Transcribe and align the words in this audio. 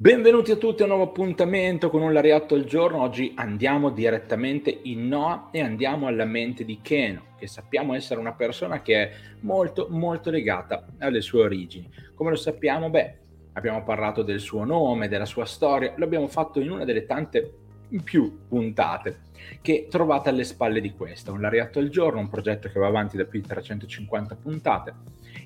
Benvenuti 0.00 0.52
a 0.52 0.56
tutti 0.56 0.82
a 0.82 0.84
un 0.84 0.92
nuovo 0.92 1.10
appuntamento 1.10 1.90
con 1.90 2.02
un 2.02 2.12
Lariatto 2.12 2.54
al 2.54 2.62
giorno. 2.62 3.02
Oggi 3.02 3.32
andiamo 3.34 3.90
direttamente 3.90 4.70
in 4.84 5.08
Noah 5.08 5.48
e 5.50 5.60
andiamo 5.60 6.06
alla 6.06 6.24
mente 6.24 6.64
di 6.64 6.78
Keno, 6.80 7.34
che 7.36 7.48
sappiamo 7.48 7.94
essere 7.94 8.20
una 8.20 8.32
persona 8.32 8.80
che 8.80 8.94
è 8.94 9.12
molto 9.40 9.88
molto 9.90 10.30
legata 10.30 10.86
alle 10.98 11.20
sue 11.20 11.42
origini. 11.42 11.90
Come 12.14 12.30
lo 12.30 12.36
sappiamo? 12.36 12.90
Beh, 12.90 13.14
abbiamo 13.54 13.82
parlato 13.82 14.22
del 14.22 14.38
suo 14.38 14.62
nome, 14.62 15.08
della 15.08 15.26
sua 15.26 15.46
storia, 15.46 15.92
l'abbiamo 15.96 16.28
fatto 16.28 16.60
in 16.60 16.70
una 16.70 16.84
delle 16.84 17.04
tante 17.04 17.52
più 18.02 18.46
puntate 18.48 19.26
che 19.60 19.86
trovate 19.88 20.28
alle 20.28 20.44
spalle 20.44 20.80
di 20.80 20.92
questa. 20.92 21.32
Un 21.32 21.40
Lariatto 21.40 21.78
al 21.78 21.88
giorno, 21.88 22.20
un 22.20 22.28
progetto 22.28 22.68
che 22.68 22.78
va 22.78 22.86
avanti 22.86 23.16
da 23.16 23.24
più 23.24 23.40
di 23.40 23.46
350 23.46 24.36
puntate 24.36 24.94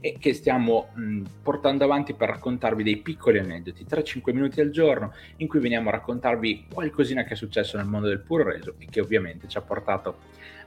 e 0.01 0.17
che 0.19 0.33
stiamo 0.35 0.91
mh, 0.95 1.23
portando 1.43 1.85
avanti 1.85 2.15
per 2.15 2.29
raccontarvi 2.31 2.83
dei 2.83 2.97
piccoli 2.97 3.39
aneddoti, 3.39 3.85
3-5 3.89 4.33
minuti 4.33 4.61
al 4.61 4.71
giorno, 4.71 5.13
in 5.37 5.47
cui 5.47 5.61
veniamo 5.61 5.89
a 5.89 5.93
raccontarvi 5.93 6.67
qualcosina 6.73 7.25
che 7.25 7.35
è 7.35 7.37
successo 7.37 7.77
nel 7.77 7.87
mondo 7.87 8.09
del 8.09 8.21
puro 8.21 8.45
reso 8.45 8.75
e 8.79 8.87
che 8.91 9.01
ovviamente 9.01 9.47
ci 9.49 9.59
ha 9.59 9.63
portato 9.63 10.19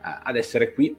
uh, 0.03 0.19
ad 0.23 0.35
essere 0.35 0.73
qui 0.73 0.95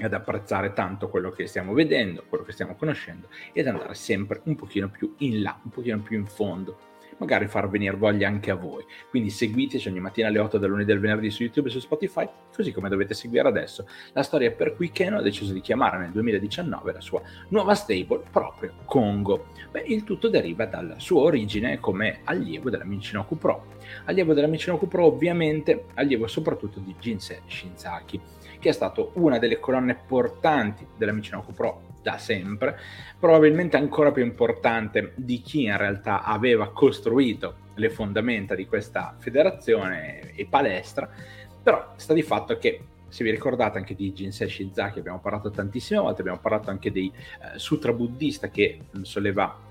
ad 0.00 0.12
apprezzare 0.12 0.74
tanto 0.74 1.08
quello 1.08 1.30
che 1.30 1.46
stiamo 1.46 1.72
vedendo, 1.72 2.22
quello 2.28 2.44
che 2.44 2.52
stiamo 2.52 2.76
conoscendo 2.76 3.28
e 3.52 3.60
ad 3.60 3.68
andare 3.68 3.94
sempre 3.94 4.40
un 4.44 4.54
pochino 4.54 4.88
più 4.90 5.14
in 5.18 5.42
là, 5.42 5.58
un 5.62 5.70
pochino 5.70 5.98
più 6.00 6.16
in 6.18 6.26
fondo 6.26 6.78
magari 7.18 7.46
far 7.46 7.68
venire 7.68 7.96
voglia 7.96 8.28
anche 8.28 8.50
a 8.50 8.54
voi. 8.54 8.84
Quindi 9.10 9.30
seguiteci 9.30 9.88
ogni 9.88 10.00
mattina 10.00 10.28
alle 10.28 10.38
8 10.38 10.58
del 10.58 10.70
lunedì 10.70 10.86
del 10.88 11.00
venerdì 11.00 11.30
su 11.30 11.42
YouTube 11.42 11.68
e 11.68 11.72
su 11.72 11.80
Spotify, 11.80 12.28
così 12.54 12.72
come 12.72 12.88
dovete 12.88 13.14
seguire 13.14 13.48
adesso 13.48 13.86
la 14.12 14.22
storia 14.22 14.50
per 14.50 14.74
cui 14.74 14.90
Keno 14.90 15.18
ha 15.18 15.22
deciso 15.22 15.52
di 15.52 15.60
chiamare 15.60 15.98
nel 15.98 16.10
2019 16.10 16.92
la 16.92 17.00
sua 17.00 17.22
nuova 17.48 17.74
stable 17.74 18.22
proprio 18.30 18.72
Congo. 18.84 19.48
Beh, 19.70 19.84
il 19.86 20.04
tutto 20.04 20.28
deriva 20.28 20.66
dalla 20.66 20.98
sua 20.98 21.22
origine 21.22 21.78
come 21.78 22.20
allievo 22.24 22.70
della 22.70 22.84
Michinoku 22.84 23.36
Pro. 23.36 23.76
Allievo 24.04 24.34
della 24.34 24.46
Michinoku 24.46 24.88
Pro 24.88 25.06
ovviamente, 25.06 25.86
allievo 25.94 26.26
soprattutto 26.26 26.80
di 26.80 26.94
Jinsei 26.98 27.40
Shinzaki, 27.46 28.20
che 28.58 28.68
è 28.68 28.72
stato 28.72 29.12
una 29.14 29.38
delle 29.38 29.60
colonne 29.60 29.94
portanti 29.94 30.86
della 30.96 31.12
Michinoku 31.12 31.52
Pro 31.52 31.96
da 32.02 32.18
sempre, 32.18 32.78
probabilmente 33.18 33.76
ancora 33.76 34.12
più 34.12 34.24
importante 34.24 35.12
di 35.16 35.40
chi 35.40 35.64
in 35.64 35.76
realtà 35.76 36.22
aveva 36.22 36.70
costruito 36.70 37.66
le 37.74 37.90
fondamenta 37.90 38.54
di 38.54 38.66
questa 38.66 39.14
federazione 39.18 40.34
e 40.34 40.46
palestra, 40.46 41.08
però 41.62 41.92
sta 41.96 42.12
di 42.14 42.22
fatto 42.22 42.58
che 42.58 42.80
se 43.08 43.24
vi 43.24 43.30
ricordate 43.30 43.78
anche 43.78 43.94
di 43.94 44.12
Jinsei 44.12 44.48
Shizaki 44.48 44.98
abbiamo 44.98 45.18
parlato 45.18 45.50
tantissime 45.50 46.00
volte, 46.00 46.20
abbiamo 46.20 46.40
parlato 46.40 46.70
anche 46.70 46.92
dei 46.92 47.10
eh, 47.10 47.58
sutra 47.58 47.92
buddista 47.92 48.48
che 48.48 48.80
soleva 49.02 49.66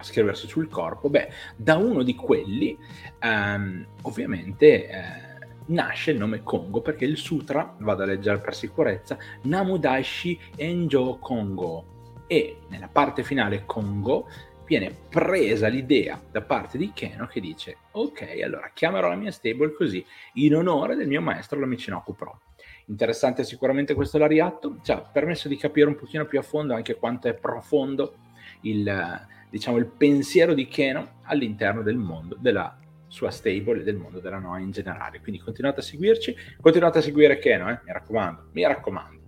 scriversi 0.00 0.46
sul 0.46 0.68
corpo, 0.68 1.10
beh, 1.10 1.28
da 1.56 1.76
uno 1.76 2.02
di 2.02 2.14
quelli 2.14 2.76
ehm, 3.18 3.86
ovviamente 4.02 4.88
eh, 4.88 5.29
nasce 5.70 6.12
il 6.12 6.18
nome 6.18 6.42
Congo 6.42 6.80
perché 6.80 7.04
il 7.04 7.16
sutra, 7.16 7.74
vado 7.78 8.02
a 8.02 8.06
leggere 8.06 8.40
per 8.40 8.54
sicurezza, 8.54 9.16
Namudaishi 9.42 10.38
Enjo 10.56 11.18
Kongo 11.18 12.14
e 12.26 12.58
nella 12.68 12.88
parte 12.88 13.24
finale 13.24 13.64
Congo 13.66 14.28
viene 14.64 14.94
presa 15.08 15.66
l'idea 15.66 16.20
da 16.30 16.42
parte 16.42 16.78
di 16.78 16.92
Keno 16.94 17.26
che 17.26 17.40
dice 17.40 17.78
ok 17.90 18.40
allora 18.44 18.70
chiamerò 18.72 19.08
la 19.08 19.16
mia 19.16 19.32
stable 19.32 19.72
così 19.72 20.04
in 20.34 20.54
onore 20.54 20.94
del 20.94 21.08
mio 21.08 21.20
maestro 21.20 21.58
la 21.58 21.66
Michinoku 21.66 22.14
Pro. 22.14 22.42
Interessante 22.86 23.44
sicuramente 23.44 23.94
questo 23.94 24.18
lariatto. 24.18 24.78
Ci 24.82 24.92
ha 24.92 25.00
permesso 25.00 25.48
di 25.48 25.56
capire 25.56 25.88
un 25.88 25.96
pochino 25.96 26.24
più 26.24 26.38
a 26.38 26.42
fondo 26.42 26.74
anche 26.74 26.96
quanto 26.96 27.28
è 27.28 27.34
profondo 27.34 28.14
il, 28.62 29.26
diciamo, 29.48 29.76
il 29.76 29.86
pensiero 29.86 30.54
di 30.54 30.66
Keno 30.66 31.18
all'interno 31.22 31.82
del 31.82 31.96
mondo 31.96 32.36
della 32.38 32.76
sua 33.10 33.30
stable 33.30 33.80
e 33.80 33.82
del 33.82 33.96
mondo 33.96 34.20
della 34.20 34.38
Noa 34.38 34.60
in 34.60 34.70
generale. 34.70 35.20
Quindi 35.20 35.40
continuate 35.40 35.80
a 35.80 35.82
seguirci, 35.82 36.34
continuate 36.60 36.98
a 36.98 37.02
seguire 37.02 37.38
Keno, 37.38 37.68
eh? 37.68 37.80
mi 37.84 37.92
raccomando, 37.92 38.46
mi 38.52 38.62
raccomando. 38.62 39.18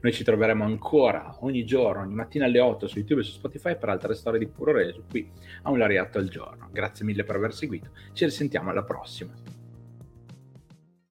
Noi 0.00 0.12
ci 0.12 0.24
troveremo 0.24 0.64
ancora 0.64 1.36
ogni 1.40 1.64
giorno, 1.64 2.02
ogni 2.02 2.14
mattina 2.14 2.44
alle 2.44 2.60
8 2.60 2.86
su 2.86 2.98
YouTube 2.98 3.20
e 3.20 3.24
su 3.24 3.32
Spotify 3.32 3.76
per 3.76 3.88
altre 3.88 4.14
storie 4.14 4.38
di 4.38 4.46
puro 4.46 4.72
reso 4.72 5.04
qui 5.08 5.28
a 5.62 5.70
un 5.70 5.78
lariatto 5.78 6.18
al 6.18 6.28
giorno. 6.28 6.68
Grazie 6.72 7.04
mille 7.04 7.24
per 7.24 7.36
aver 7.36 7.52
seguito, 7.52 7.90
ci 8.12 8.24
risentiamo 8.24 8.70
alla 8.70 8.84
prossima. 8.84 9.61